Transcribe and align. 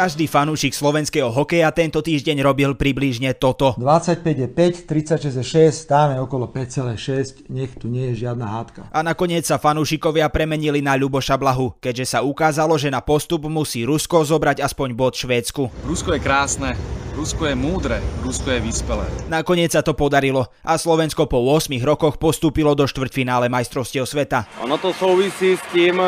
Každý 0.00 0.32
fanúšik 0.32 0.72
slovenského 0.72 1.28
hokeja 1.28 1.68
tento 1.76 2.00
týždeň 2.00 2.40
robil 2.40 2.72
približne 2.72 3.36
toto. 3.36 3.76
25 3.76 4.24
je 4.24 4.48
5, 4.48 4.88
36 4.88 5.28
je 5.28 5.44
6, 5.44 5.76
stáme 5.76 6.16
okolo 6.16 6.48
5,6, 6.48 7.44
nech 7.52 7.76
tu 7.76 7.92
nie 7.92 8.08
je 8.08 8.24
žiadna 8.24 8.48
hádka. 8.48 8.88
A 8.96 9.04
nakoniec 9.04 9.44
sa 9.44 9.60
fanúšikovia 9.60 10.32
premenili 10.32 10.80
na 10.80 10.96
Ľuboša 10.96 11.36
Blahu, 11.36 11.76
keďže 11.84 12.16
sa 12.16 12.24
ukázalo, 12.24 12.80
že 12.80 12.88
na 12.88 13.04
postup 13.04 13.44
musí 13.44 13.84
Rusko 13.84 14.24
zobrať 14.24 14.64
aspoň 14.64 14.96
bod 14.96 15.20
Švédsku. 15.20 15.68
Rusko 15.84 16.16
je 16.16 16.20
krásne, 16.24 16.80
Rusko 17.12 17.52
je 17.52 17.56
múdre, 17.60 18.00
Rusko 18.24 18.56
je 18.56 18.60
vyspelé. 18.64 19.04
Nakoniec 19.28 19.76
sa 19.76 19.84
to 19.84 19.92
podarilo 19.92 20.48
a 20.64 20.80
Slovensko 20.80 21.28
po 21.28 21.44
8 21.44 21.76
rokoch 21.84 22.16
postúpilo 22.16 22.72
do 22.72 22.88
štvrťfinále 22.88 23.52
majstrovstiev 23.52 24.08
sveta. 24.08 24.48
Ono 24.64 24.80
to 24.80 24.96
souvisí 24.96 25.60
s 25.60 25.64
tím, 25.76 26.00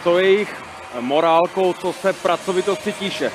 s 0.00 0.04
jejich 0.08 0.48
morálkou, 1.00 1.72
co 1.72 1.92
se 1.92 2.12
pracovitosti 2.12 2.92
tíše. 2.92 3.30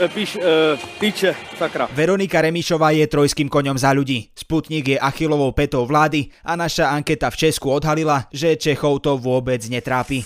E, 0.00 0.08
píš, 0.08 0.36
e, 0.36 0.76
píče, 1.00 1.36
sakra. 1.58 1.88
Veronika 1.92 2.40
Remišová 2.40 2.90
je 2.90 3.06
trojským 3.08 3.48
koňom 3.48 3.78
za 3.80 3.96
ľudí. 3.96 4.28
Sputnik 4.36 4.88
je 4.88 4.98
achilovou 5.00 5.52
petou 5.56 5.88
vlády 5.88 6.28
a 6.44 6.56
naša 6.56 6.92
anketa 6.92 7.32
v 7.32 7.48
Česku 7.48 7.72
odhalila, 7.72 8.28
že 8.28 8.60
Čechov 8.60 9.00
to 9.00 9.16
vôbec 9.16 9.64
netrápi. 9.72 10.24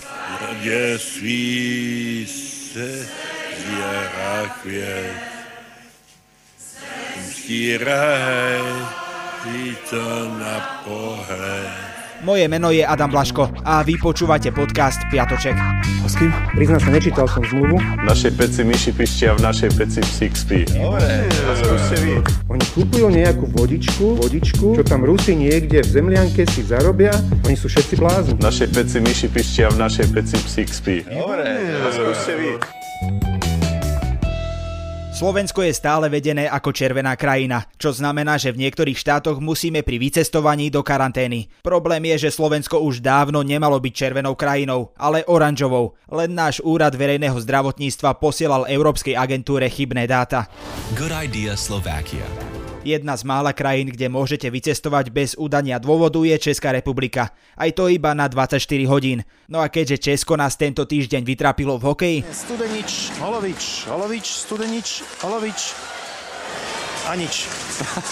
Je 0.62 0.98
svý 0.98 2.27
se 2.27 3.06
to 9.92 10.28
na 10.38 10.80
pohled. 10.84 11.91
Moje 12.22 12.46
meno 12.48 12.70
je 12.70 12.86
Adam 12.86 13.10
Blaško 13.10 13.50
a 13.66 13.82
vy 13.82 13.98
počúvate 13.98 14.54
podcast 14.54 15.02
Piatoček. 15.10 15.58
S 16.06 16.14
kým? 16.14 16.30
Priznám 16.54 16.78
sa, 16.78 16.94
nečítal 16.94 17.26
som 17.26 17.42
zmluvu. 17.42 17.82
V 17.82 18.06
našej 18.06 18.38
peci 18.38 18.62
myši 18.62 18.94
pištia, 18.94 19.34
v 19.34 19.42
našej 19.42 19.70
peci 19.74 19.98
psík 20.06 20.32
spí. 20.38 20.60
Dobre, 20.70 21.27
to 21.27 21.52
skúste 21.58 21.97
vy. 21.98 22.22
Oni 22.47 22.62
kúpujú 22.78 23.10
nejakú 23.10 23.50
vodičku, 23.50 24.22
vodičku, 24.22 24.78
čo 24.78 24.82
tam 24.86 25.02
Rusi 25.02 25.34
niekde 25.34 25.82
v 25.82 25.88
zemlianke 25.91 26.47
si 26.47 26.62
zarobia. 26.62 27.10
Oni 27.42 27.58
sú 27.58 27.66
všetci 27.66 27.94
blázni. 27.98 28.38
V 28.38 28.47
našej 28.47 28.69
peci 28.70 29.02
myši 29.02 29.27
pištia, 29.27 29.75
v 29.75 29.82
našej 29.82 30.06
peci 30.14 30.38
psík 30.38 30.70
spí. 30.70 30.97
Dobre, 31.02 31.75
skúste 31.91 32.32
vy. 32.38 32.50
Slovensko 35.12 35.60
je 35.60 35.77
stále 35.77 36.08
vedené 36.08 36.48
ako 36.48 36.72
červená 36.72 37.12
krajina, 37.20 37.68
čo 37.77 37.92
znamená, 37.92 38.41
že 38.41 38.48
v 38.48 38.64
niektorých 38.64 38.96
štátoch 38.96 39.44
musíme 39.44 39.84
pri 39.84 40.00
vycestovaní 40.00 40.72
do 40.72 40.80
karantény. 40.80 41.52
Problém 41.60 42.16
je, 42.16 42.27
že 42.27 42.34
Slovensko 42.34 42.80
už 42.80 43.04
dávno 43.04 43.44
nemalo 43.44 43.77
byť 43.77 43.92
červenou 43.92 44.32
krajinou, 44.32 44.88
ale 44.96 45.20
oranžovou. 45.28 46.00
Len 46.08 46.32
náš 46.32 46.64
úrad 46.64 46.96
verejného 46.96 47.36
zdravotníctva 47.44 48.16
posielal 48.16 48.64
Európskej 48.64 49.12
agentúre 49.12 49.69
chybné 49.69 50.08
dáta. 50.08 50.48
Good 50.96 51.12
idea 51.12 51.60
Slovakia. 51.60 52.24
Jedna 52.83 53.14
z 53.14 53.22
mála 53.22 53.55
krajín, 53.55 53.94
kde 53.94 54.11
môžete 54.11 54.50
vycestovať 54.50 55.14
bez 55.14 55.38
udania 55.38 55.78
dôvodu 55.78 56.19
je 56.27 56.34
Česká 56.50 56.75
republika. 56.75 57.30
Aj 57.55 57.70
to 57.70 57.86
iba 57.86 58.11
na 58.11 58.27
24 58.27 58.58
hodín. 58.91 59.22
No 59.47 59.62
a 59.62 59.70
keďže 59.70 60.02
Česko 60.02 60.34
nás 60.34 60.58
tento 60.58 60.83
týždeň 60.83 61.22
vytrapilo 61.22 61.78
v 61.78 61.94
hokeji... 61.94 62.19
Studenič, 62.27 63.14
Holovič, 63.22 63.86
Holovič, 63.86 64.27
Studenič, 64.27 64.88
Holovič 65.22 65.60
a 67.06 67.14
nič. 67.14 67.47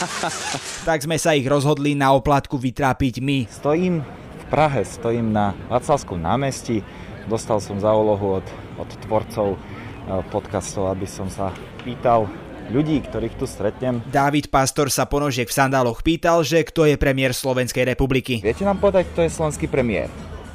tak 0.88 1.02
sme 1.02 1.18
sa 1.18 1.34
ich 1.34 1.50
rozhodli 1.50 1.98
na 1.98 2.14
oplatku 2.14 2.54
vytrápiť 2.54 3.18
my. 3.18 3.50
Stojím 3.50 4.06
v 4.06 4.44
Prahe, 4.54 4.86
stojím 4.86 5.34
na 5.34 5.50
Vaclavskom 5.66 6.22
námestí. 6.22 6.86
Dostal 7.26 7.58
som 7.58 7.82
za 7.82 7.91
úlohu 7.91 8.38
od, 8.38 8.46
od 8.78 8.91
tvorcov 9.02 9.58
eh, 9.58 10.22
podcastov, 10.30 10.94
aby 10.94 11.10
som 11.10 11.26
sa 11.26 11.50
pýtal 11.82 12.30
ľudí, 12.70 13.02
ktorých 13.04 13.34
tu 13.36 13.44
stretnem. 13.44 14.00
Dávid 14.08 14.48
Pastor 14.48 14.88
sa 14.88 15.04
ponožiek 15.10 15.50
v 15.50 15.54
sandáloch 15.54 16.00
pýtal, 16.00 16.47
že 16.47 16.62
kto 16.62 16.86
je 16.86 16.94
premiér 16.94 17.34
Slovenskej 17.34 17.84
republiky. 17.84 18.38
Viete 18.41 18.62
nám 18.62 18.78
povedať, 18.78 19.10
kto 19.10 19.26
je 19.26 19.31
slovenský 19.31 19.66
premiér? 19.66 20.08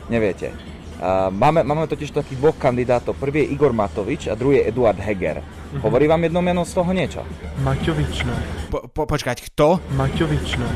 Neviete. 0.07 0.55
Uh, 0.95 1.27
máme, 1.27 1.59
máme 1.67 1.91
totiž 1.91 2.15
takých 2.15 2.39
dvoch 2.39 2.55
kandidátov. 2.55 3.19
Prvý 3.19 3.43
je 3.43 3.51
Igor 3.51 3.75
Matovič 3.75 4.31
a 4.31 4.33
druhý 4.33 4.63
je 4.63 4.71
Eduard 4.71 4.95
Heger. 4.95 5.43
Uh-huh. 5.43 5.83
Hovorí 5.83 6.07
vám 6.07 6.23
jedno 6.23 6.39
meno 6.39 6.63
z 6.63 6.71
toho 6.71 6.87
niečo? 6.95 7.19
Maťovič, 7.67 8.23
no. 8.23 8.33
Po, 8.71 8.79
po, 8.87 9.03
počkať, 9.03 9.43
kto? 9.51 9.83
Maťovič, 9.91 10.55
no. 10.55 10.67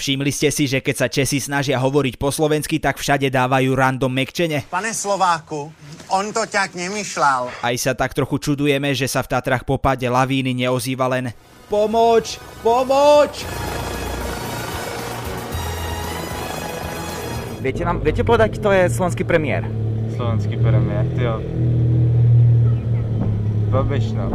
Všimli 0.00 0.30
ste 0.32 0.48
si, 0.48 0.64
že 0.66 0.80
keď 0.80 0.94
sa 0.96 1.06
Česi 1.12 1.38
snažia 1.38 1.76
hovoriť 1.78 2.16
po 2.16 2.32
slovensky, 2.32 2.80
tak 2.80 2.98
všade 2.98 3.28
dávajú 3.28 3.70
random 3.72 4.10
mekčene? 4.10 4.66
Pane 4.68 4.92
Slováku, 4.96 5.70
on 6.10 6.32
to 6.34 6.44
ťak 6.48 6.74
nemyšľal. 6.74 7.62
Aj 7.62 7.76
sa 7.78 7.92
tak 7.92 8.16
trochu 8.16 8.40
čudujeme, 8.40 8.92
že 8.96 9.06
sa 9.06 9.22
v 9.22 9.30
Tatrach 9.30 9.64
po 9.68 9.76
páde 9.78 10.08
lavíny 10.08 10.56
neozýva 10.56 11.06
len 11.06 11.32
Pomoč! 11.70 12.42
Pomoč! 12.66 13.46
Viete, 17.60 17.84
nám, 17.84 18.00
viete 18.00 18.24
povedať, 18.24 18.56
kto 18.56 18.72
je 18.72 18.88
slovenský 18.88 19.22
premiér? 19.22 19.68
Slovenský 20.16 20.56
premiér, 20.56 21.04
tyjo. 21.12 21.38
Babiš, 23.70 24.16
no. 24.16 24.32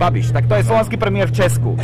Babiš, 0.00 0.32
tak 0.32 0.48
to 0.48 0.54
je 0.56 0.64
slovenský 0.64 0.96
premiér 0.96 1.28
v 1.28 1.36
Česku. 1.42 1.76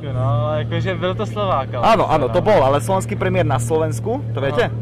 No, 0.00 0.56
akože 0.62 0.94
byl 0.96 1.12
to 1.14 1.26
Slovák. 1.28 1.74
Ale 1.76 1.84
áno, 1.84 2.04
áno, 2.08 2.26
to 2.32 2.40
bol, 2.40 2.56
ale 2.64 2.80
slovenský 2.80 3.18
premiér 3.18 3.44
na 3.44 3.60
Slovensku, 3.60 4.24
to 4.32 4.40
viete? 4.40 4.72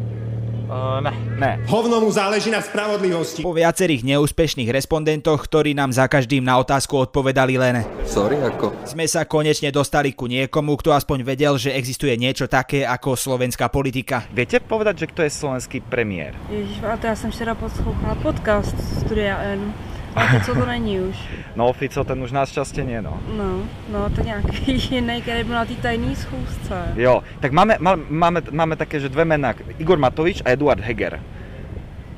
Uh, 0.71 1.03
ne. 1.03 1.10
Ne. 1.34 1.59
Hovno 1.66 1.98
mu 1.98 2.15
záleží 2.15 2.47
na 2.47 2.62
spravodlivosti. 2.62 3.43
Po 3.43 3.50
viacerých 3.50 4.06
neúspešných 4.06 4.70
respondentoch, 4.70 5.43
ktorí 5.43 5.75
nám 5.75 5.91
za 5.91 6.06
každým 6.06 6.47
na 6.47 6.62
otázku 6.62 6.94
odpovedali 7.10 7.59
len 7.59 7.82
Sorry, 8.06 8.38
ako? 8.38 8.87
Sme 8.87 9.10
sa 9.10 9.26
konečne 9.26 9.75
dostali 9.75 10.15
ku 10.15 10.31
niekomu, 10.31 10.78
kto 10.78 10.94
aspoň 10.94 11.26
vedel, 11.26 11.59
že 11.59 11.75
existuje 11.75 12.15
niečo 12.15 12.47
také 12.47 12.87
ako 12.87 13.19
slovenská 13.19 13.66
politika. 13.66 14.31
Viete 14.31 14.62
povedať, 14.62 15.03
že 15.03 15.06
kto 15.10 15.20
je 15.26 15.31
slovenský 15.34 15.82
premiér? 15.82 16.38
Ježiš, 16.47 16.78
a 16.87 16.94
to 16.94 17.10
ja 17.10 17.19
som 17.19 17.34
včera 17.34 17.59
poslouchala 17.59 18.15
podcast 18.22 18.78
Studia 19.03 19.43
N. 19.43 19.75
Ale 20.15 20.28
Fico 20.28 20.54
to 20.54 20.66
není 20.66 21.00
už. 21.00 21.16
No 21.56 21.72
Fico 21.72 22.04
ten 22.04 22.22
už 22.22 22.32
našťastie 22.32 22.84
nie, 22.87 23.03
no. 23.03 23.21
No, 23.37 23.62
no 23.93 24.10
to 24.10 24.22
nějaký 24.22 24.78
jiný, 24.91 25.22
který 25.22 25.44
byl 25.44 25.54
na 25.54 25.65
té 25.65 25.75
tajné 25.75 26.16
schůzce. 26.16 26.94
Jo, 26.97 27.22
tak 27.41 27.53
máme, 27.53 27.76
máme, 28.09 28.43
máme 28.50 28.76
také, 28.76 29.00
že 29.00 29.09
dve 29.09 29.25
mená, 29.25 29.54
Igor 29.78 29.99
Matovič 29.99 30.43
a 30.44 30.50
Eduard 30.50 30.81
Heger. 30.81 31.20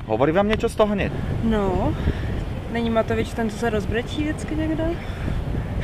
Hovorí 0.03 0.35
vám 0.35 0.51
niečo 0.51 0.67
z 0.67 0.75
toho 0.75 0.95
nie? 0.95 1.07
No, 1.47 1.95
není 2.71 2.89
Matovič 2.89 3.33
ten, 3.33 3.49
co 3.49 3.57
se 3.57 3.69
rozbrečí 3.69 4.23
vždycky 4.23 4.55
někde? 4.55 4.83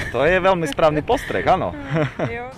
To 0.09 0.25
je 0.25 0.37
veľmi 0.41 0.65
správny 0.65 1.01
postreh, 1.05 1.45
áno. 1.45 1.75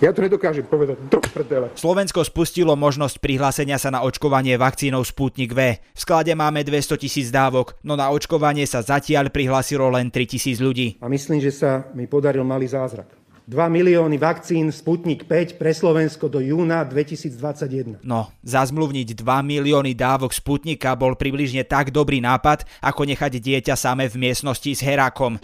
Ja 0.02 0.10
to 0.10 0.24
nedokážem 0.24 0.66
povedať, 0.66 0.98
do 1.06 1.20
prdele. 1.20 1.70
Slovensko 1.78 2.24
spustilo 2.24 2.74
možnosť 2.74 3.20
prihlásenia 3.20 3.76
sa 3.76 3.92
na 3.92 4.02
očkovanie 4.02 4.56
vakcínou 4.56 5.04
Sputnik 5.04 5.52
V. 5.52 5.78
V 5.78 5.98
sklade 5.98 6.32
máme 6.32 6.64
200 6.64 6.96
tisíc 6.98 7.28
dávok, 7.28 7.76
no 7.84 7.94
na 7.94 8.10
očkovanie 8.10 8.64
sa 8.66 8.80
zatiaľ 8.80 9.28
prihlásilo 9.28 9.86
len 9.92 10.08
3 10.08 10.26
tisíc 10.26 10.58
ľudí. 10.62 10.98
A 11.02 11.06
myslím, 11.10 11.42
že 11.42 11.52
sa 11.52 11.86
mi 11.92 12.08
podaril 12.08 12.42
malý 12.46 12.66
zázrak. 12.70 13.22
2 13.42 13.58
milióny 13.58 14.22
vakcín 14.22 14.70
Sputnik 14.70 15.26
5 15.26 15.58
pre 15.58 15.74
Slovensko 15.74 16.30
do 16.30 16.38
júna 16.38 16.86
2021. 16.86 17.98
No, 18.06 18.30
zazmluvniť 18.46 19.18
2 19.18 19.22
milióny 19.26 19.98
dávok 19.98 20.30
Sputnika 20.30 20.94
bol 20.94 21.18
približne 21.18 21.66
tak 21.66 21.90
dobrý 21.90 22.22
nápad, 22.22 22.62
ako 22.78 23.02
nechať 23.02 23.42
dieťa 23.42 23.74
samé 23.74 24.06
v 24.06 24.30
miestnosti 24.30 24.70
s 24.70 24.80
herákom. 24.86 25.42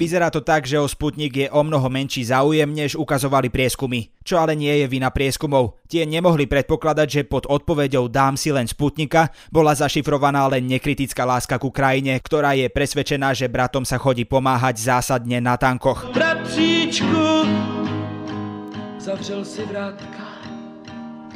Vyzerá 0.00 0.32
to 0.32 0.40
tak, 0.40 0.64
že 0.64 0.80
o 0.80 0.88
Sputnik 0.88 1.36
je 1.36 1.52
o 1.52 1.60
mnoho 1.60 1.92
menší 1.92 2.24
záujem, 2.24 2.72
než 2.72 2.96
ukazovali 2.96 3.52
prieskumy. 3.52 4.08
Čo 4.24 4.40
ale 4.40 4.56
nie 4.56 4.72
je 4.80 4.88
vina 4.88 5.12
prieskumov. 5.12 5.76
Tie 5.92 6.08
nemohli 6.08 6.48
predpokladať, 6.48 7.08
že 7.20 7.28
pod 7.28 7.44
odpoveďou 7.44 8.08
dám 8.08 8.40
si 8.40 8.48
len 8.48 8.64
Sputnika 8.64 9.28
bola 9.52 9.76
zašifrovaná 9.76 10.48
len 10.48 10.64
nekritická 10.72 11.28
láska 11.28 11.60
ku 11.60 11.68
krajine, 11.68 12.16
ktorá 12.16 12.56
je 12.56 12.72
presvedčená, 12.72 13.36
že 13.36 13.52
bratom 13.52 13.84
sa 13.84 14.00
chodí 14.00 14.24
pomáhať 14.24 14.80
zásadne 14.80 15.36
na 15.36 15.60
tankoch. 15.60 16.08
Bratříčku, 16.16 17.44
zavřel 18.96 19.44
si 19.44 19.68
vrátka 19.68 20.29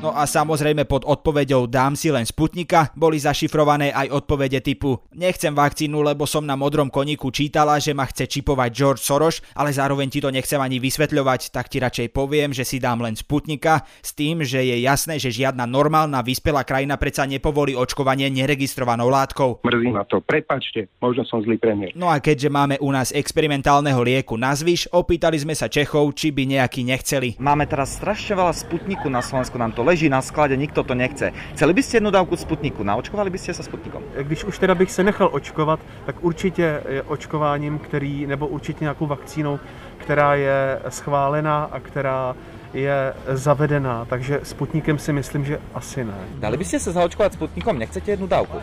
No 0.04 0.12
a 0.12 0.28
samozrejme 0.28 0.84
pod 0.84 1.08
odpoveďou 1.08 1.64
dám 1.64 1.96
si 1.96 2.12
len 2.12 2.28
Sputnika 2.28 2.92
boli 2.92 3.16
zašifrované 3.16 3.88
aj 3.88 4.12
odpovede 4.12 4.60
typu 4.60 5.00
nechcem 5.16 5.56
vakcínu, 5.56 6.04
lebo 6.04 6.28
som 6.28 6.44
na 6.44 6.60
modrom 6.60 6.92
koníku 6.92 7.32
čítala, 7.32 7.80
že 7.80 7.96
ma 7.96 8.04
chce 8.04 8.28
čipovať 8.28 8.68
George 8.68 9.00
Soros, 9.00 9.40
ale 9.56 9.72
zároveň 9.72 10.12
ti 10.12 10.20
to 10.20 10.28
nechcem 10.28 10.60
ani 10.60 10.76
vysvetľovať, 10.76 11.48
tak 11.48 11.72
ti 11.72 11.80
radšej 11.80 12.12
poviem, 12.12 12.52
že 12.52 12.68
si 12.68 12.76
dám 12.76 13.00
len 13.00 13.16
Sputnika 13.16 13.80
s 14.04 14.12
tým, 14.12 14.44
že 14.44 14.60
je 14.60 14.84
jasné, 14.84 15.16
že 15.16 15.32
žiadna 15.32 15.64
normálna 15.64 16.20
vyspelá 16.20 16.68
krajina 16.68 17.00
predsa 17.00 17.24
nepovolí 17.24 17.72
očkovanie 17.72 18.28
neregistrovanou 18.28 19.08
látkou. 19.08 19.64
Mrzí 19.64 19.88
ma 19.88 20.04
to, 20.04 20.20
prepačte, 20.20 20.84
možno 21.00 21.24
som 21.24 21.40
zlý 21.40 21.56
premiér. 21.56 21.96
No 21.96 22.12
a 22.12 22.20
keďže 22.20 22.52
máme 22.52 22.76
u 22.84 22.92
nás 22.92 23.08
experimentálneho 23.08 24.04
lieku 24.04 24.36
na 24.36 24.52
zvyš, 24.52 24.92
opýtali 24.92 25.40
sme 25.40 25.56
sa 25.56 25.72
Čechov, 25.72 26.12
či 26.12 26.28
by 26.28 26.60
nejaký 26.60 26.84
nechceli. 26.84 27.40
Máme 27.40 27.64
teraz 27.64 27.96
strašne 27.96 28.36
veľa 28.36 28.52
Sputniku 28.52 29.08
na 29.08 29.24
Slovensku, 29.24 29.56
nám 29.56 29.72
to 29.72 29.80
leží 29.80 29.93
na 30.02 30.22
sklade, 30.22 30.56
nikto 30.56 30.82
to 30.82 30.94
nechce. 30.94 31.32
Chceli 31.54 31.72
by 31.74 31.82
ste 31.82 31.96
jednu 31.96 32.10
dávku 32.10 32.36
Sputniku? 32.36 32.82
Naočkovali 32.82 33.30
by 33.30 33.38
ste 33.38 33.54
sa 33.54 33.62
Sputnikom? 33.62 34.02
Když 34.22 34.44
už 34.44 34.58
teda 34.58 34.74
bych 34.74 34.90
se 34.90 35.04
nechal 35.04 35.28
očkovat, 35.32 35.80
tak 36.06 36.16
určitě 36.20 36.82
očkováním, 37.06 37.78
který, 37.78 38.26
nebo 38.26 38.46
určitě 38.46 38.84
nějakou 38.84 39.06
vakcínou, 39.06 39.58
která 40.04 40.34
je 40.34 40.78
schválená 40.88 41.64
a 41.72 41.80
která 41.80 42.36
je 42.74 43.14
zavedená, 43.32 44.04
takže 44.04 44.40
Sputnikem 44.42 44.98
si 44.98 45.12
myslím, 45.12 45.44
že 45.44 45.56
asi 45.74 46.04
ne. 46.04 46.14
Dali 46.34 46.56
byste 46.56 46.80
se 46.80 46.92
zaočkovat 46.92 47.32
Sputnikom? 47.32 47.78
Nechcete 47.78 48.10
jednu 48.10 48.26
dávku? 48.26 48.58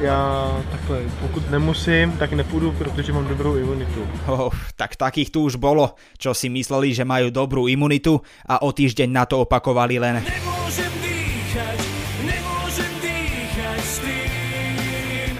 Já 0.00 0.48
takhle, 0.70 0.98
pokud 1.20 1.50
nemusím, 1.50 2.12
tak 2.12 2.32
nepůjdu, 2.32 2.72
protože 2.72 3.12
mám 3.12 3.28
dobrou 3.28 3.56
imunitu. 3.56 4.08
Oh, 4.26 4.54
tak 4.76 4.96
takých 4.96 5.30
tu 5.30 5.42
už 5.42 5.56
bolo, 5.56 5.94
čo 6.18 6.32
si 6.34 6.48
mysleli, 6.48 6.94
že 6.94 7.04
majú 7.04 7.28
dobrú 7.28 7.68
imunitu 7.68 8.22
a 8.48 8.62
o 8.62 8.72
týždeň 8.72 9.12
na 9.12 9.28
to 9.28 9.44
opakovali 9.44 10.00
len. 10.00 10.24
Nemôžem 10.24 10.85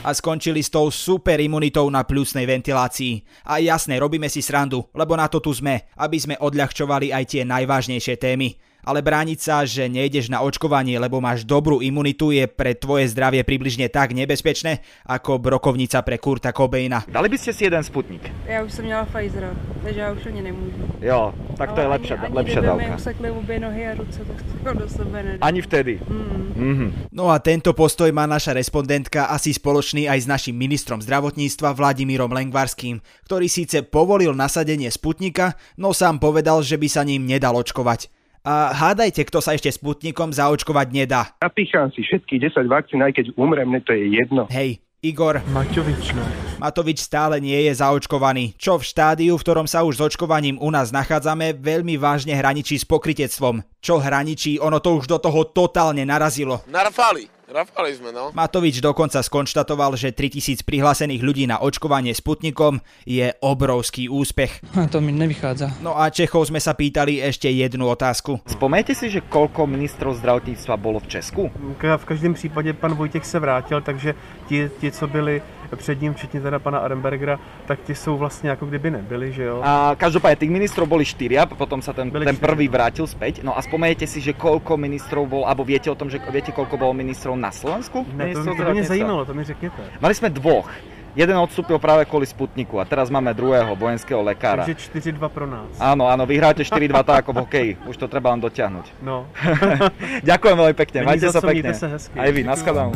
a 0.07 0.15
skončili 0.15 0.63
s 0.63 0.71
tou 0.71 0.87
super 0.95 1.43
imunitou 1.43 1.91
na 1.91 2.07
plusnej 2.07 2.47
ventilácii. 2.47 3.27
A 3.51 3.59
jasné, 3.59 3.99
robíme 3.99 4.31
si 4.31 4.39
srandu, 4.39 4.87
lebo 4.95 5.19
na 5.19 5.27
to 5.27 5.43
tu 5.43 5.51
sme, 5.51 5.91
aby 5.99 6.15
sme 6.15 6.39
odľahčovali 6.39 7.11
aj 7.11 7.25
tie 7.27 7.43
najvážnejšie 7.43 8.15
témy. 8.15 8.55
Ale 8.87 9.03
brániť 9.03 9.39
sa, 9.43 9.67
že 9.67 9.91
nejdeš 9.91 10.31
na 10.31 10.47
očkovanie, 10.47 10.95
lebo 10.97 11.19
máš 11.19 11.43
dobrú 11.43 11.83
imunitu, 11.83 12.31
je 12.31 12.47
pre 12.47 12.71
tvoje 12.73 13.11
zdravie 13.11 13.43
približne 13.43 13.91
tak 13.91 14.15
nebezpečné, 14.15 14.79
ako 15.03 15.43
brokovnica 15.43 15.99
pre 16.07 16.23
Kurta 16.23 16.55
Cobaina. 16.55 17.03
Dali 17.11 17.27
by 17.27 17.35
ste 17.35 17.51
si 17.51 17.67
jeden 17.67 17.83
Sputnik? 17.83 18.23
Já 18.47 18.63
už 18.63 18.73
jsem 18.73 18.85
měla 18.85 19.05
Pfizera, 19.05 19.51
takže 19.83 20.01
já 20.01 20.13
už 20.13 20.27
ani 20.27 20.43
nemůžu. 20.43 20.79
Jo, 21.03 21.35
tak 21.59 21.73
to 21.73 21.81
je 21.81 21.87
Ale 21.87 21.95
lepšia, 21.99 22.17
ani, 22.17 22.35
lepšia 22.35 22.59
ani 22.59 22.67
dávka. 22.67 22.95
usekli 22.97 23.31
obě 23.31 23.59
nohy 23.61 23.83
a 23.89 23.95
ruce, 23.95 24.21
tak 24.25 24.39
to 24.63 24.79
do 24.79 24.89
sebe 24.89 25.23
nedám. 25.23 25.39
Ani 25.43 25.61
vtedy. 25.63 26.01
Mm. 26.09 26.53
Mhm. 26.57 26.87
No 27.13 27.29
a 27.31 27.39
tento 27.43 27.75
postoj 27.75 28.09
má 28.15 28.25
naša 28.25 28.55
respondentka 28.55 29.27
asi 29.29 29.53
spoločný 29.53 30.07
aj 30.09 30.25
s 30.25 30.27
našim 30.31 30.57
ministrom 30.57 31.03
zdravotníctva 31.03 31.75
Vladimírom 31.75 32.33
Lengvarským, 32.33 33.03
ktorý 33.27 33.51
síce 33.51 33.83
povolil 33.83 34.33
nasadenie 34.33 34.89
Sputnika, 34.89 35.59
no 35.77 35.91
sám 35.93 36.17
povedal, 36.23 36.63
že 36.63 36.79
by 36.79 36.89
sa 36.89 37.03
ním 37.05 37.27
nedal 37.27 37.59
očkovať. 37.59 38.09
A 38.47 38.71
hádajte, 38.71 39.27
kto 39.27 39.43
sa 39.43 39.59
ešte 39.59 39.67
Sputnikom 39.75 40.31
zaočkovať 40.31 40.89
nedá. 40.95 41.35
Napícham 41.43 41.91
si 41.91 42.07
všetkých 42.07 42.55
10 42.55 42.71
vakcín, 42.71 43.03
aj 43.03 43.19
keď 43.19 43.35
umrem, 43.35 43.75
to 43.83 43.91
je 43.91 44.23
jedno. 44.23 44.47
Hej, 44.55 44.79
Igor. 45.03 45.43
Maťovič, 45.51 46.15
no. 46.15 46.23
Matovič 46.63 47.03
stále 47.03 47.43
nie 47.43 47.59
je 47.67 47.75
zaočkovaný, 47.75 48.55
čo 48.55 48.79
v 48.79 48.87
štádiu, 48.87 49.35
v 49.35 49.43
ktorom 49.43 49.67
sa 49.67 49.83
už 49.83 49.99
s 49.99 50.15
očkovaním 50.15 50.63
u 50.63 50.71
nás 50.71 50.95
nachádzame, 50.95 51.59
veľmi 51.59 51.99
vážne 51.99 52.39
hraničí 52.39 52.79
s 52.79 52.87
pokritectvom. 52.87 53.67
Čo 53.83 53.99
hraničí, 53.99 54.63
ono 54.63 54.79
to 54.79 54.95
už 54.95 55.11
do 55.11 55.19
toho 55.19 55.51
totálne 55.51 56.07
narazilo. 56.07 56.63
Narafali, 56.71 57.27
rafali 57.49 57.95
sme, 57.95 58.11
no. 58.13 58.31
Matovič 58.35 58.83
dokonca 58.83 59.23
skonštatoval, 59.23 59.95
že 59.97 60.13
3000 60.13 60.67
prihlásených 60.67 61.23
ľudí 61.23 61.45
na 61.47 61.63
očkovanie 61.63 62.13
Sputnikom 62.13 62.83
je 63.07 63.33
obrovský 63.41 64.09
úspech. 64.11 64.63
To 64.93 65.01
mi 65.01 65.13
nevychádza. 65.13 65.83
No 65.83 65.99
a 65.99 66.11
Čechov 66.11 66.49
sme 66.49 66.63
sa 66.63 66.75
pýtali 66.75 67.19
ešte 67.19 67.51
jednu 67.51 67.89
otázku. 67.91 68.41
Spomejte 68.47 68.95
si, 68.95 69.11
že 69.11 69.25
koľko 69.25 69.67
ministrov 69.67 70.19
zdravotníctva 70.19 70.75
bolo 70.77 71.03
v 71.03 71.19
Česku? 71.19 71.51
V 71.77 72.05
každém 72.05 72.35
případě 72.35 72.73
pan 72.73 72.95
Vojtěch 72.95 73.25
se 73.27 73.39
vrátil, 73.39 73.81
takže 73.81 74.15
ti, 74.49 74.71
ti 74.81 74.91
co 74.91 75.07
byli 75.07 75.43
před 75.77 76.01
ním, 76.03 76.15
včetně 76.15 76.41
teda 76.41 76.59
pana 76.59 76.79
Arembergera, 76.79 77.39
tak 77.67 77.81
ti 77.83 77.95
jsou 77.95 78.17
vlastně 78.17 78.51
jako 78.51 78.67
kdyby 78.67 78.91
nebyli, 78.91 79.33
že 79.33 79.45
jo? 79.45 79.61
A 79.65 79.99
každopádne 79.99 80.37
tých 80.37 80.53
ministrov 80.53 80.87
boli 80.87 81.03
štyria, 81.03 81.47
potom 81.49 81.83
sa 81.83 81.91
ten, 81.97 82.13
Byli 82.13 82.29
ten 82.29 82.37
prvý 82.39 82.69
vrátil 82.71 83.09
späť. 83.09 83.43
No 83.43 83.57
a 83.57 83.61
spomeniete 83.65 84.07
si, 84.07 84.21
že 84.23 84.37
koľko 84.37 84.77
ministrov 84.77 85.25
bol, 85.27 85.43
alebo 85.49 85.65
viete 85.65 85.91
o 85.91 85.97
tom, 85.99 86.07
že 86.13 86.23
viete 86.31 86.53
koľko 86.55 86.77
bolo 86.79 86.93
ministrov 86.95 87.35
na 87.35 87.51
Slovensku? 87.51 88.07
Ne, 88.15 88.37
to, 88.37 88.45
Ministrov 88.45 88.55
to 88.55 88.63
by 88.63 88.73
mě 88.77 88.85
zdravotníctva? 88.85 88.95
zajímalo, 88.95 89.21
to 89.25 89.35
mi 89.35 89.45
řekněte. 89.45 89.81
Mali 90.01 90.15
sme 90.15 90.29
dvoch. 90.31 90.69
Jeden 91.17 91.33
odstúpil 91.41 91.81
práve 91.81 92.05
kvôli 92.05 92.29
Sputniku 92.29 92.77
a 92.77 92.85
teraz 92.85 93.09
máme 93.09 93.33
druhého 93.33 93.73
vojenského 93.73 94.21
lekára. 94.21 94.69
Takže 94.69 95.17
4-2 95.17 95.33
pro 95.33 95.49
nás. 95.49 95.65
Áno, 95.81 96.05
áno, 96.13 96.29
vyhráte 96.29 96.61
4-2 96.61 96.93
tak 97.09 97.25
ako 97.25 97.31
v 97.33 97.39
hokeji. 97.41 97.71
Už 97.89 97.97
to 97.97 98.05
treba 98.05 98.37
len 98.37 98.41
dotiahnuť. 98.45 99.01
No. 99.01 99.25
Ďakujem 100.29 100.57
veľmi 100.61 100.77
pekne, 100.77 100.99
Není 101.01 101.09
majte 101.09 101.33
sa 101.33 101.41
pekne. 101.41 101.73
sa 101.73 101.89
hezky. 101.89 102.21
Aj 102.21 102.29
vy, 102.29 102.45
naschledanou. 102.45 102.93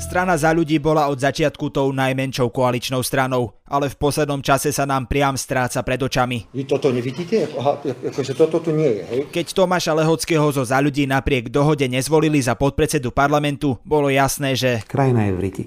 Strana 0.00 0.32
za 0.34 0.50
ľudí 0.56 0.80
bola 0.80 1.12
od 1.12 1.20
začiatku 1.20 1.70
tou 1.70 1.92
najmenšou 1.92 2.48
koaličnou 2.48 3.04
stranou, 3.04 3.52
ale 3.68 3.92
v 3.92 4.00
poslednom 4.00 4.40
čase 4.40 4.72
sa 4.72 4.88
nám 4.88 5.06
priam 5.06 5.36
stráca 5.36 5.84
pred 5.84 6.00
očami. 6.00 6.48
Vy 6.56 6.64
toto 6.64 6.88
nevidíte? 6.88 7.46
Aha, 7.54 7.78
akože 7.84 8.32
toto 8.32 8.64
tu 8.64 8.72
nie 8.72 8.90
je, 8.90 9.02
hej? 9.06 9.20
Keď 9.28 9.46
Tomáša 9.54 9.92
Lehockého 9.94 10.48
zo 10.50 10.64
za 10.64 10.80
ľudí 10.80 11.04
napriek 11.04 11.52
dohode 11.52 11.84
nezvolili 11.86 12.40
za 12.40 12.56
podpredsedu 12.56 13.12
parlamentu, 13.12 13.76
bolo 13.86 14.10
jasné, 14.10 14.56
že 14.56 14.82
Krajina 14.88 15.28
je 15.28 15.32
v 15.36 15.40
riti. 15.44 15.64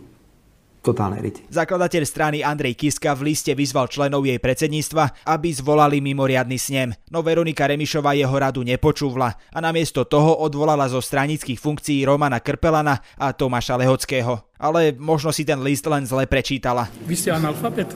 Totálnej 0.83 1.24
riti. 1.24 1.41
Zakladateľ 1.47 2.03
strany 2.03 2.38
Andrej 2.44 2.75
Kiska 2.75 3.15
v 3.15 3.31
liste 3.31 3.56
vyzval 3.56 3.88
členov 3.88 4.27
jej 4.27 4.35
predsedníctva, 4.35 5.31
aby 5.31 5.47
zvolali 5.56 6.03
mimoriadny 6.03 6.59
snem, 6.59 6.91
no 7.07 7.24
Veronika 7.24 7.63
Remišová 7.63 8.12
jeho 8.19 8.35
radu 8.35 8.68
nepočúvla 8.68 9.31
a 9.31 9.57
namiesto 9.63 10.03
toho 10.03 10.44
odvolala 10.44 10.83
zo 10.91 11.00
stranických 11.00 11.56
funkcií 11.56 12.03
Romana 12.03 12.44
Krpelana 12.44 13.00
a 13.15 13.31
Tomáša 13.31 13.80
Lehockého. 13.80 14.44
Ale 14.59 14.91
možno 15.00 15.31
si 15.31 15.47
ten 15.47 15.63
list 15.63 15.88
len 15.88 16.03
zle 16.03 16.27
prečítala. 16.27 16.91
Vy 17.07 17.15
ste 17.15 17.31
analfabet? 17.31 17.88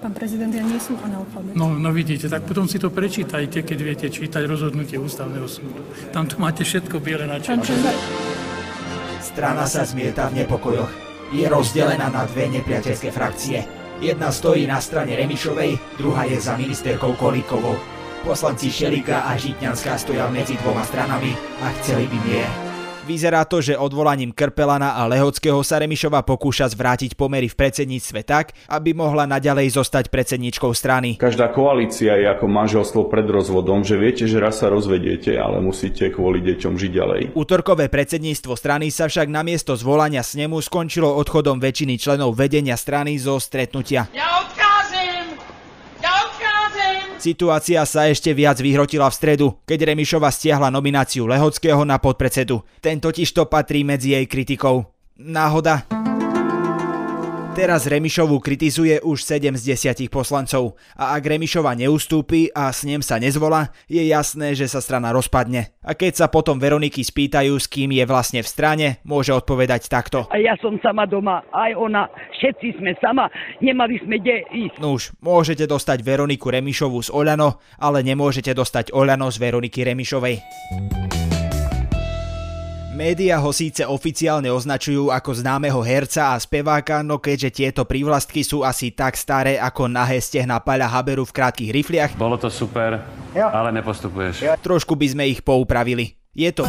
Pán 0.00 0.16
prezident, 0.16 0.48
ja 0.48 0.64
nie 0.64 0.80
som 0.80 0.96
analfabet. 1.04 1.52
No, 1.52 1.76
no 1.76 1.92
vidíte, 1.92 2.32
tak 2.32 2.48
potom 2.48 2.64
si 2.64 2.80
to 2.80 2.88
prečítajte, 2.88 3.60
keď 3.60 3.78
viete 3.84 4.06
čítať 4.08 4.48
rozhodnutie 4.48 4.96
ústavného 4.96 5.44
súdu. 5.44 5.84
Tam 6.16 6.24
tu 6.24 6.40
máte 6.40 6.64
všetko 6.64 6.96
biele 6.96 7.28
na 7.28 7.36
čele. 7.36 7.60
Strana 9.20 9.68
sa 9.68 9.84
zmieta 9.84 10.32
v 10.32 10.40
nepokojoch. 10.40 11.09
Je 11.30 11.46
rozdelená 11.46 12.10
na 12.10 12.26
dve 12.26 12.50
nepriateľské 12.50 13.14
frakcie. 13.14 13.62
Jedna 14.02 14.34
stojí 14.34 14.66
na 14.66 14.82
strane 14.82 15.14
Remišovej, 15.14 15.78
druhá 16.00 16.26
je 16.26 16.40
za 16.40 16.56
ministerkou 16.58 17.14
Kolíkovou. 17.14 17.78
Poslanci 18.26 18.72
Šelika 18.72 19.30
a 19.30 19.36
Žitňanská 19.38 19.94
stoja 19.96 20.26
medzi 20.28 20.58
dvoma 20.60 20.84
stranami 20.84 21.32
a 21.62 21.70
chceli 21.80 22.10
by 22.10 22.18
mier. 22.26 22.69
Vyzerá 23.08 23.48
to, 23.48 23.64
že 23.64 23.76
odvolaním 23.76 24.28
Krpelana 24.30 24.94
a 24.94 25.08
Lehockého 25.08 25.60
sa 25.64 25.80
Remišova 25.80 26.20
pokúša 26.20 26.68
zvrátiť 26.68 27.16
pomery 27.16 27.48
v 27.48 27.56
predsedníctve 27.56 28.20
tak, 28.28 28.52
aby 28.68 28.92
mohla 28.92 29.24
naďalej 29.24 29.72
zostať 29.76 30.12
predsedničkou 30.12 30.68
strany. 30.76 31.16
Každá 31.16 31.48
koalícia 31.50 32.14
je 32.20 32.28
ako 32.28 32.46
manželstvo 32.46 33.08
pred 33.08 33.24
rozvodom, 33.24 33.80
že 33.82 33.96
viete, 33.96 34.28
že 34.28 34.36
raz 34.36 34.60
sa 34.60 34.68
rozvediete, 34.68 35.36
ale 35.40 35.64
musíte 35.64 36.12
kvôli 36.12 36.44
deťom 36.44 36.76
žiť 36.76 36.92
ďalej. 36.92 37.20
Útorkové 37.32 37.88
predsedníctvo 37.88 38.52
strany 38.54 38.92
sa 38.92 39.08
však 39.08 39.32
namiesto 39.32 39.72
zvolania 39.74 40.20
snemu 40.20 40.60
skončilo 40.60 41.08
odchodom 41.16 41.56
väčšiny 41.56 41.96
členov 41.96 42.36
vedenia 42.36 42.76
strany 42.76 43.16
zo 43.16 43.40
stretnutia. 43.40 44.12
Ja! 44.12 44.39
Situácia 47.20 47.84
sa 47.84 48.08
ešte 48.08 48.32
viac 48.32 48.56
vyhrotila 48.64 49.04
v 49.12 49.18
stredu, 49.20 49.46
keď 49.68 49.92
Remišova 49.92 50.32
stiahla 50.32 50.72
nomináciu 50.72 51.28
Lehockého 51.28 51.84
na 51.84 52.00
podpredsedu. 52.00 52.64
Ten 52.80 52.96
totiž 52.96 53.36
to 53.36 53.44
patrí 53.44 53.84
medzi 53.84 54.16
jej 54.16 54.24
kritikov. 54.24 54.88
Náhoda? 55.20 55.99
Teraz 57.50 57.90
Remišovu 57.90 58.38
kritizuje 58.38 59.02
už 59.02 59.26
7 59.26 59.58
z 59.58 59.74
10 59.74 60.06
poslancov 60.06 60.78
a 60.94 61.18
ak 61.18 61.34
Remišova 61.34 61.74
neustúpi 61.74 62.46
a 62.54 62.70
s 62.70 62.86
ním 62.86 63.02
sa 63.02 63.18
nezvolá, 63.18 63.74
je 63.90 63.98
jasné, 64.06 64.54
že 64.54 64.70
sa 64.70 64.78
strana 64.78 65.10
rozpadne. 65.10 65.74
A 65.82 65.98
keď 65.98 66.22
sa 66.22 66.26
potom 66.30 66.62
Veroniky 66.62 67.02
spýtajú, 67.02 67.58
s 67.58 67.66
kým 67.66 67.90
je 67.90 68.06
vlastne 68.06 68.46
v 68.46 68.48
strane, 68.48 68.86
môže 69.02 69.34
odpovedať 69.34 69.90
takto. 69.90 70.30
A 70.30 70.38
ja 70.38 70.54
som 70.62 70.78
sama 70.78 71.10
doma, 71.10 71.42
aj 71.50 71.74
ona, 71.74 72.06
všetci 72.38 72.78
sme 72.78 72.94
sama, 73.02 73.26
nemali 73.58 73.98
sme 73.98 74.22
kde 74.22 74.46
ísť. 74.54 74.78
Nuž, 74.78 75.10
môžete 75.18 75.66
dostať 75.66 76.06
Veroniku 76.06 76.54
Remišovu 76.54 77.02
z 77.02 77.10
Oľano, 77.10 77.58
ale 77.82 78.06
nemôžete 78.06 78.54
dostať 78.54 78.94
Oľano 78.94 79.26
z 79.26 79.36
Veroniky 79.42 79.82
Remišovej. 79.82 80.38
Média 83.00 83.40
ho 83.40 83.48
síce 83.48 83.80
oficiálne 83.88 84.52
označujú 84.52 85.08
ako 85.08 85.40
známeho 85.40 85.80
herca 85.80 86.30
a 86.30 86.36
speváka, 86.36 87.00
no 87.00 87.16
keďže 87.16 87.48
tieto 87.48 87.88
prívlastky 87.88 88.44
sú 88.44 88.60
asi 88.60 88.92
tak 88.92 89.16
staré 89.16 89.56
ako 89.56 89.88
nahé 89.88 90.20
stehna 90.20 90.60
Paľa 90.60 90.84
Haberu 90.84 91.24
v 91.24 91.32
krátkých 91.32 91.72
rifliach, 91.72 92.10
Bolo 92.20 92.36
to 92.36 92.52
super, 92.52 93.00
ale 93.32 93.72
nepostupuješ. 93.72 94.44
trošku 94.60 95.00
by 95.00 95.16
sme 95.16 95.24
ich 95.32 95.40
poupravili. 95.40 96.12
Je 96.36 96.52
to 96.52 96.68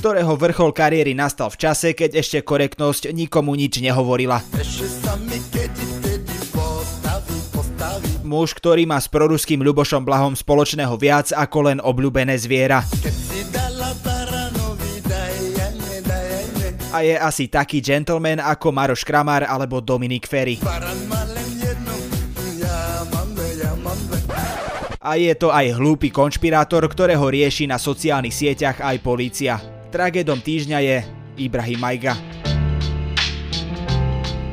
ktorého 0.00 0.32
vrchol 0.32 0.76
kariéry 0.76 1.16
nastal 1.16 1.48
v 1.48 1.60
čase, 1.60 1.96
keď 1.96 2.20
ešte 2.20 2.44
korektnosť 2.44 3.16
nikomu 3.16 3.56
nič 3.56 3.80
nehovorila. 3.80 4.40
Muž, 8.24 8.56
ktorý 8.56 8.84
má 8.88 8.96
s 8.96 9.08
proruským 9.12 9.60
Ľubošom 9.60 10.04
Blahom 10.04 10.32
spoločného 10.32 10.96
viac 10.96 11.32
ako 11.32 11.58
len 11.68 11.78
obľúbené 11.84 12.36
zviera. 12.40 12.80
A 16.90 17.06
je 17.06 17.14
asi 17.14 17.46
taký 17.46 17.78
gentleman 17.78 18.42
ako 18.42 18.74
Maroš 18.74 19.06
Kramar 19.06 19.46
alebo 19.46 19.78
Dominik 19.78 20.26
Ferry. 20.26 20.58
A 25.00 25.16
je 25.16 25.32
to 25.32 25.48
aj 25.48 25.80
hlúpy 25.80 26.12
konšpirátor, 26.12 26.84
ktorého 26.84 27.24
rieši 27.24 27.64
na 27.64 27.80
sociálnych 27.80 28.36
sieťach 28.36 28.84
aj 28.84 28.96
polícia. 29.00 29.56
Tragédom 29.88 30.42
týždňa 30.44 30.78
je 30.84 30.96
Ibrahim 31.40 31.80
Majga. 31.80 32.14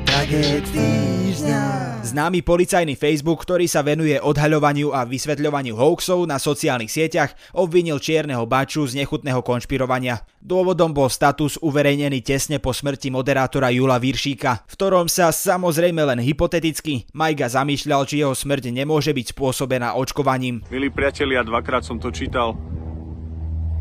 Tragéd 0.08 0.64
týždňa. 0.72 1.67
Známy 2.08 2.40
policajný 2.40 2.96
Facebook, 2.96 3.44
ktorý 3.44 3.68
sa 3.68 3.84
venuje 3.84 4.16
odhaľovaniu 4.16 4.96
a 4.96 5.04
vysvetľovaniu 5.04 5.76
hoaxov 5.76 6.24
na 6.24 6.40
sociálnych 6.40 6.88
sieťach, 6.88 7.36
obvinil 7.52 8.00
čierneho 8.00 8.48
baču 8.48 8.88
z 8.88 9.04
nechutného 9.04 9.44
konšpirovania. 9.44 10.24
Dôvodom 10.40 10.96
bol 10.96 11.12
status 11.12 11.60
uverejnený 11.60 12.24
tesne 12.24 12.64
po 12.64 12.72
smrti 12.72 13.12
moderátora 13.12 13.76
Jula 13.76 14.00
Viršíka, 14.00 14.64
v 14.64 14.74
ktorom 14.80 15.12
sa 15.12 15.36
samozrejme 15.36 16.00
len 16.00 16.24
hypoteticky 16.24 17.12
Majga 17.12 17.52
zamýšľal, 17.52 18.08
či 18.08 18.24
jeho 18.24 18.32
smrť 18.32 18.72
nemôže 18.72 19.12
byť 19.12 19.36
spôsobená 19.36 20.00
očkovaním. 20.00 20.64
Milí 20.72 20.88
priatelia, 20.88 21.44
dvakrát 21.44 21.84
som 21.84 22.00
to 22.00 22.08
čítal. 22.08 22.56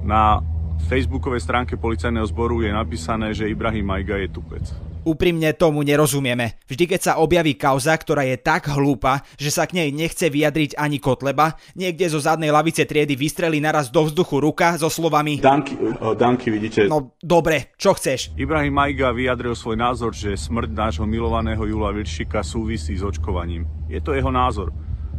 Na 0.03 0.43
facebookovej 0.91 1.47
stránke 1.47 1.79
policajného 1.79 2.27
zboru 2.27 2.67
je 2.67 2.75
napísané, 2.75 3.31
že 3.39 3.47
Ibrahim 3.47 3.87
Majga 3.87 4.19
je 4.19 4.35
tupec. 4.35 4.67
Úprimne 5.07 5.55
tomu 5.55 5.87
nerozumieme. 5.87 6.59
Vždy, 6.67 6.91
keď 6.91 7.01
sa 7.01 7.13
objaví 7.23 7.55
kauza, 7.55 7.95
ktorá 7.95 8.27
je 8.27 8.43
tak 8.43 8.67
hlúpa, 8.75 9.23
že 9.39 9.55
sa 9.55 9.63
k 9.63 9.79
nej 9.79 9.95
nechce 9.95 10.27
vyjadriť 10.27 10.75
ani 10.75 10.99
Kotleba, 10.99 11.55
niekde 11.79 12.11
zo 12.11 12.19
zadnej 12.19 12.51
lavice 12.51 12.83
triedy 12.83 13.15
vystrelí 13.15 13.63
naraz 13.63 13.87
do 13.87 14.03
vzduchu 14.03 14.43
ruka 14.43 14.75
so 14.75 14.91
slovami 14.91 15.39
Danky, 15.39 15.79
Danky 16.19 16.51
vidíte. 16.51 16.91
No 16.91 17.15
dobre, 17.23 17.71
čo 17.79 17.95
chceš? 17.95 18.35
Ibrahim 18.35 18.75
Majga 18.75 19.15
vyjadril 19.15 19.55
svoj 19.55 19.79
názor, 19.79 20.11
že 20.11 20.35
smrť 20.35 20.75
nášho 20.75 21.07
milovaného 21.07 21.63
Jula 21.63 21.95
Viršika 21.95 22.43
súvisí 22.43 22.99
s 22.99 23.07
očkovaním. 23.07 23.63
Je 23.87 24.03
to 24.03 24.11
jeho 24.11 24.35
názor. 24.35 24.75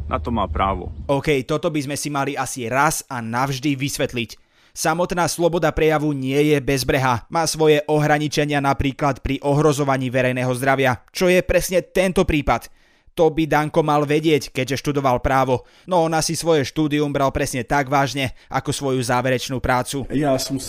Na 0.07 0.19
to 0.19 0.31
má 0.31 0.47
právo. 0.47 0.91
OK, 1.07 1.43
toto 1.43 1.71
by 1.71 1.83
sme 1.83 1.95
si 1.99 2.07
mali 2.07 2.35
asi 2.35 2.67
raz 2.67 3.07
a 3.07 3.23
navždy 3.23 3.75
vysvetliť. 3.75 4.46
Samotná 4.77 5.25
sloboda 5.25 5.73
prejavu 5.73 6.13
nie 6.13 6.53
je 6.53 6.61
bezbreha. 6.61 7.25
Má 7.33 7.49
svoje 7.49 7.81
ohraničenia 7.89 8.61
napríklad 8.61 9.25
pri 9.25 9.41
ohrozovaní 9.41 10.13
verejného 10.13 10.53
zdravia, 10.53 11.01
čo 11.09 11.33
je 11.33 11.41
presne 11.41 11.81
tento 11.81 12.21
prípad. 12.29 12.69
To 13.17 13.33
by 13.33 13.49
Danko 13.49 13.81
mal 13.81 14.05
vedieť, 14.05 14.53
keďže 14.53 14.77
študoval 14.77 15.25
právo, 15.25 15.65
no 15.89 16.05
on 16.05 16.13
asi 16.13 16.37
svoje 16.37 16.61
štúdium 16.61 17.09
bral 17.09 17.33
presne 17.33 17.65
tak 17.65 17.89
vážne, 17.89 18.37
ako 18.45 18.69
svoju 18.69 19.01
záverečnú 19.01 19.57
prácu. 19.57 20.05
Ja 20.13 20.37
som... 20.37 20.61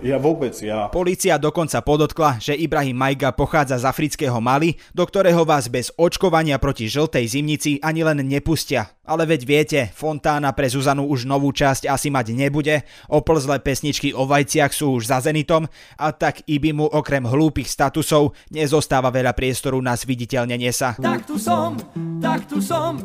Ja 0.00 0.16
vôbec, 0.16 0.56
ja... 0.64 0.88
Polícia 0.88 1.36
dokonca 1.36 1.84
podotkla, 1.84 2.40
že 2.40 2.56
Ibrahim 2.56 2.96
Majga 2.96 3.36
pochádza 3.36 3.76
z 3.76 3.84
afrického 3.84 4.40
Mali, 4.40 4.80
do 4.96 5.04
ktorého 5.04 5.44
vás 5.44 5.68
bez 5.68 5.92
očkovania 6.00 6.56
proti 6.56 6.88
žltej 6.88 7.28
zimnici 7.28 7.76
ani 7.84 8.00
len 8.00 8.24
nepustia. 8.24 8.88
Ale 9.02 9.26
veď 9.26 9.40
viete, 9.42 9.80
Fontána 9.92 10.54
pre 10.54 10.70
Zuzanu 10.70 11.10
už 11.10 11.26
novú 11.26 11.50
časť 11.50 11.90
asi 11.90 12.06
mať 12.06 12.38
nebude, 12.38 12.86
oplzlé 13.10 13.58
pesničky 13.58 14.14
o 14.14 14.30
vajciach 14.30 14.70
sú 14.70 14.94
už 14.94 15.10
za 15.10 15.18
Zenitom 15.18 15.66
a 15.98 16.14
tak 16.14 16.46
Ibimu 16.46 16.86
okrem 16.86 17.26
hlúpych 17.26 17.66
statusov 17.66 18.38
nezostáva 18.54 19.10
veľa 19.10 19.34
priestoru 19.34 19.82
na 19.82 19.98
zviditeľnenie 19.98 20.70
sa. 20.70 20.94
Tak 20.94 21.26
tu 21.26 21.34
som, 21.34 21.81
tak 22.22 22.46
tu 22.48 22.62
som, 22.62 22.98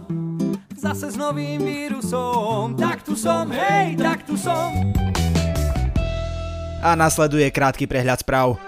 zase 0.77 1.11
s 1.11 1.17
novým 1.17 1.61
vírusom. 1.61 2.77
Tak 2.77 3.03
tu 3.03 3.17
som, 3.17 3.49
hej, 3.49 3.97
tak 3.97 4.23
tu 4.23 4.37
som. 4.37 4.73
A 6.85 6.93
nasleduje 6.93 7.49
krátky 7.49 7.89
prehľad 7.89 8.21
správ. 8.21 8.61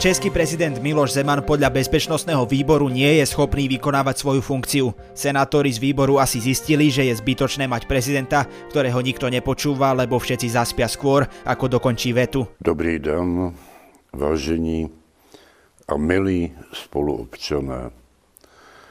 Český 0.00 0.32
prezident 0.32 0.80
Miloš 0.80 1.12
Zeman 1.12 1.44
podľa 1.44 1.76
Bezpečnostného 1.76 2.48
výboru 2.48 2.88
nie 2.88 3.20
je 3.20 3.28
schopný 3.28 3.68
vykonávať 3.68 4.16
svoju 4.16 4.40
funkciu. 4.40 4.96
Senátori 5.12 5.68
z 5.68 5.76
výboru 5.76 6.16
asi 6.16 6.40
zistili, 6.40 6.88
že 6.88 7.04
je 7.04 7.20
zbytočné 7.20 7.68
mať 7.68 7.84
prezidenta, 7.84 8.48
ktorého 8.72 8.96
nikto 9.04 9.28
nepočúva, 9.28 9.92
lebo 9.92 10.16
všetci 10.16 10.56
zaspia 10.56 10.88
skôr, 10.88 11.28
ako 11.44 11.76
dokončí 11.76 12.16
vetu. 12.16 12.48
Dobrý 12.64 12.96
den, 12.96 13.52
vážení 14.16 14.88
a 15.84 16.00
milí 16.00 16.48
spoluobčané. 16.72 17.99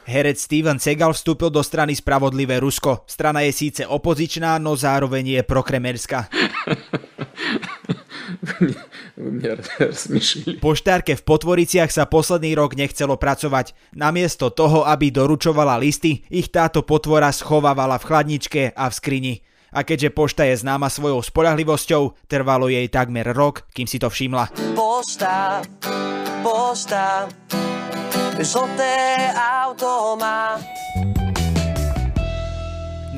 Herec 0.09 0.41
Steven 0.41 0.81
Segal 0.81 1.13
vstúpil 1.13 1.53
do 1.53 1.61
strany 1.61 1.93
Spravodlivé 1.93 2.57
Rusko. 2.57 3.05
Strana 3.05 3.45
je 3.45 3.53
síce 3.53 3.85
opozičná, 3.85 4.57
no 4.57 4.73
zároveň 4.73 5.37
je 5.37 5.41
prokremerská. 5.45 6.25
Poštárke 10.57 11.13
v 11.13 11.23
Potvoriciach 11.23 11.93
sa 11.93 12.09
posledný 12.09 12.57
rok 12.57 12.73
nechcelo 12.73 13.21
pracovať. 13.21 13.77
Namiesto 13.93 14.49
toho, 14.49 14.81
aby 14.89 15.13
doručovala 15.13 15.77
listy, 15.77 16.25
ich 16.33 16.49
táto 16.49 16.81
potvora 16.81 17.29
schovávala 17.29 18.01
v 18.01 18.07
chladničke 18.09 18.73
a 18.73 18.89
v 18.89 18.93
skrini. 18.97 19.35
A 19.69 19.85
keďže 19.85 20.09
pošta 20.09 20.49
je 20.49 20.57
známa 20.57 20.89
svojou 20.89 21.21
spolahlivosťou, 21.21 22.25
trvalo 22.25 22.73
jej 22.73 22.89
takmer 22.89 23.29
rok, 23.29 23.69
kým 23.69 23.85
si 23.85 24.01
to 24.01 24.09
všimla. 24.09 24.49
Pošta, 24.73 25.61
pošta, 26.41 27.29
žlté 28.39 29.31
auto 29.35 30.15
má. 30.15 30.59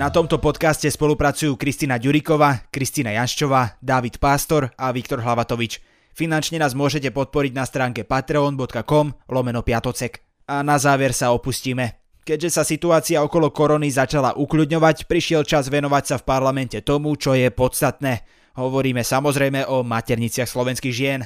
Na 0.01 0.09
tomto 0.09 0.41
podcaste 0.41 0.89
spolupracujú 0.89 1.61
Kristina 1.61 2.01
Ďuriková, 2.01 2.65
Kristina 2.73 3.13
Janščová, 3.13 3.77
David 3.85 4.17
Pástor 4.17 4.73
a 4.73 4.89
Viktor 4.89 5.21
Hlavatovič. 5.21 5.77
Finančne 6.17 6.57
nás 6.57 6.73
môžete 6.73 7.13
podporiť 7.13 7.53
na 7.53 7.69
stránke 7.69 8.01
patreon.com 8.01 9.13
lomeno 9.29 9.61
piatocek. 9.61 10.25
A 10.49 10.65
na 10.65 10.81
záver 10.81 11.13
sa 11.13 11.29
opustíme. 11.31 12.01
Keďže 12.25 12.49
sa 12.49 12.63
situácia 12.65 13.21
okolo 13.21 13.53
korony 13.53 13.93
začala 13.93 14.33
ukľudňovať, 14.37 15.05
prišiel 15.05 15.45
čas 15.45 15.69
venovať 15.69 16.03
sa 16.05 16.15
v 16.17 16.27
parlamente 16.27 16.81
tomu, 16.81 17.13
čo 17.13 17.37
je 17.37 17.53
podstatné. 17.53 18.25
Hovoríme 18.57 19.05
samozrejme 19.05 19.69
o 19.69 19.85
materniciach 19.85 20.49
slovenských 20.49 20.93
žien. 20.93 21.21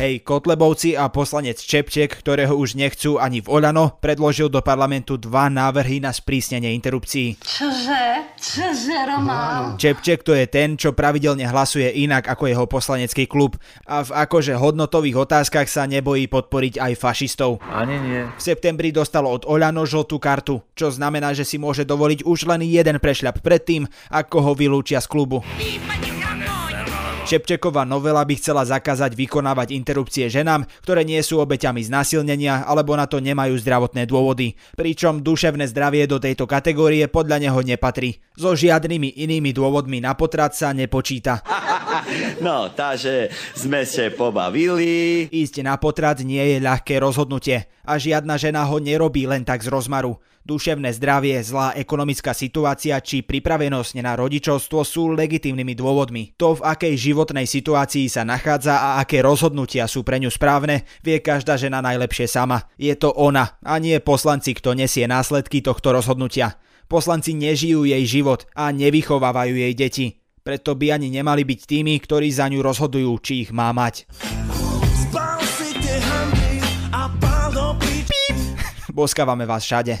Hej, 0.00 0.24
Kotlebovci 0.24 0.96
a 0.96 1.12
poslanec 1.12 1.60
Čepček, 1.60 2.24
ktorého 2.24 2.56
už 2.56 2.72
nechcú 2.72 3.20
ani 3.20 3.44
v 3.44 3.52
Oľano, 3.52 4.00
predložil 4.00 4.48
do 4.48 4.64
parlamentu 4.64 5.20
dva 5.20 5.52
návrhy 5.52 6.00
na 6.00 6.08
sprísnenie 6.08 6.72
interrupcií. 6.72 7.36
Čože? 7.36 8.32
Čože, 8.40 8.96
Román? 8.96 9.76
Čepček 9.76 10.24
to 10.24 10.32
je 10.32 10.48
ten, 10.48 10.80
čo 10.80 10.96
pravidelne 10.96 11.44
hlasuje 11.44 11.84
inak 12.00 12.32
ako 12.32 12.48
jeho 12.48 12.64
poslanecký 12.64 13.28
klub 13.28 13.60
a 13.84 14.00
v 14.00 14.16
akože 14.24 14.56
hodnotových 14.56 15.28
otázkach 15.28 15.68
sa 15.68 15.84
nebojí 15.84 16.32
podporiť 16.32 16.80
aj 16.80 16.92
fašistov. 16.96 17.60
Ani 17.68 18.00
nie. 18.00 18.24
V 18.24 18.40
septembri 18.40 18.96
dostalo 18.96 19.28
od 19.28 19.44
Oľano 19.44 19.84
žltú 19.84 20.16
kartu, 20.16 20.64
čo 20.72 20.88
znamená, 20.88 21.36
že 21.36 21.44
si 21.44 21.60
môže 21.60 21.84
dovoliť 21.84 22.24
už 22.24 22.48
len 22.48 22.64
jeden 22.64 22.96
prešľap 23.04 23.44
predtým, 23.44 23.84
ako 24.08 24.48
ho 24.48 24.52
vylúčia 24.56 25.04
z 25.04 25.12
klubu. 25.12 25.44
Šepčeková 27.30 27.86
novela 27.86 28.26
by 28.26 28.34
chcela 28.42 28.66
zakázať 28.66 29.14
vykonávať 29.14 29.70
interrupcie 29.78 30.26
ženám, 30.26 30.66
ktoré 30.82 31.06
nie 31.06 31.22
sú 31.22 31.38
obeťami 31.38 31.78
znásilnenia 31.86 32.66
alebo 32.66 32.98
na 32.98 33.06
to 33.06 33.22
nemajú 33.22 33.54
zdravotné 33.54 34.02
dôvody. 34.02 34.58
Pričom 34.74 35.22
duševné 35.22 35.70
zdravie 35.70 36.10
do 36.10 36.18
tejto 36.18 36.50
kategórie 36.50 37.06
podľa 37.06 37.38
neho 37.38 37.62
nepatrí. 37.62 38.18
So 38.34 38.58
žiadnymi 38.58 39.14
inými 39.14 39.54
dôvodmi 39.54 40.02
na 40.02 40.18
potrat 40.18 40.58
sa 40.58 40.74
nepočíta. 40.74 41.38
No, 42.40 42.72
takže 42.72 43.28
sme 43.52 43.84
sa 43.84 44.08
pobavili. 44.08 45.28
Ísť 45.28 45.60
na 45.60 45.76
potrat 45.76 46.24
nie 46.24 46.40
je 46.40 46.58
ľahké 46.62 46.96
rozhodnutie 46.96 47.68
a 47.84 47.98
žiadna 48.00 48.40
žena 48.40 48.64
ho 48.64 48.80
nerobí 48.80 49.28
len 49.28 49.44
tak 49.44 49.60
z 49.60 49.68
rozmaru. 49.68 50.16
Duševné 50.40 50.96
zdravie, 50.96 51.36
zlá 51.44 51.76
ekonomická 51.76 52.32
situácia 52.32 52.96
či 53.04 53.20
pripravenosť 53.20 54.00
na 54.00 54.16
rodičovstvo 54.16 54.80
sú 54.88 55.12
legitímnymi 55.12 55.76
dôvodmi. 55.76 56.32
To, 56.40 56.56
v 56.56 56.64
akej 56.64 56.96
životnej 56.96 57.44
situácii 57.44 58.08
sa 58.08 58.24
nachádza 58.24 58.80
a 58.80 58.88
aké 59.04 59.20
rozhodnutia 59.20 59.84
sú 59.84 60.00
pre 60.00 60.16
ňu 60.16 60.32
správne, 60.32 60.88
vie 61.04 61.20
každá 61.20 61.60
žena 61.60 61.84
najlepšie 61.84 62.24
sama. 62.24 62.64
Je 62.80 62.96
to 62.96 63.12
ona 63.12 63.60
a 63.60 63.76
nie 63.76 64.00
poslanci, 64.00 64.56
kto 64.56 64.72
nesie 64.72 65.04
následky 65.04 65.60
tohto 65.60 65.92
rozhodnutia. 65.92 66.56
Poslanci 66.88 67.36
nežijú 67.36 67.84
jej 67.84 68.02
život 68.08 68.48
a 68.56 68.72
nevychovávajú 68.72 69.54
jej 69.54 69.74
deti. 69.76 70.06
Preto 70.40 70.72
by 70.72 70.96
ani 70.96 71.12
nemali 71.12 71.44
byť 71.44 71.60
tými, 71.68 72.00
ktorí 72.00 72.32
za 72.32 72.48
ňu 72.48 72.64
rozhodujú, 72.64 73.12
či 73.20 73.44
ich 73.44 73.50
má 73.52 73.76
mať. 73.76 74.08
Boskávame 78.90 79.46
vás 79.46 79.62
všade. 79.68 80.00